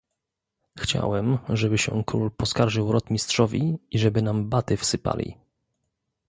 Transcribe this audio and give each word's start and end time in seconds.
"Chciałem, 0.79 1.37
żeby 1.49 1.77
się 1.77 2.03
król 2.05 2.31
poskarżył 2.31 2.91
rotmistrzowi 2.91 3.75
i 3.91 3.99
żeby 3.99 4.21
nam 4.21 4.49
baty 4.49 4.77
wsypali." 4.77 5.37